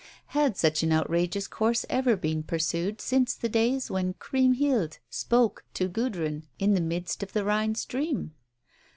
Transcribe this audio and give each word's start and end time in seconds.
Had 0.33 0.57
such 0.57 0.81
an 0.81 0.91
outrageous 0.91 1.45
course 1.47 1.85
ever 1.87 2.15
been 2.17 2.41
pursued 2.41 2.99
since 2.99 3.35
the 3.35 3.47
days 3.47 3.91
when 3.91 4.15
Chriemhild 4.15 4.97
"spoke" 5.11 5.63
to 5.75 5.87
Gudrun 5.87 6.47
in 6.57 6.73
the 6.73 6.81
midst 6.81 7.21
of 7.21 7.33
the 7.33 7.43
Rhine 7.45 7.75
stream 7.75 8.33